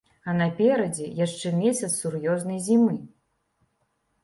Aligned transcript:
А 0.31 0.33
наперадзе 0.37 1.05
яшчэ 1.25 1.51
месяц 1.59 1.91
сур'ёзнай 2.01 2.59
зімы. 2.71 2.99